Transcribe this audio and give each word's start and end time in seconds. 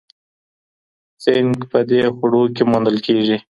زینک 1.23 1.59
په 1.71 1.79
دې 1.89 2.01
خواړو 2.15 2.41
کې 2.55 2.63
موندل 2.71 2.97
کېږي: 3.05 3.37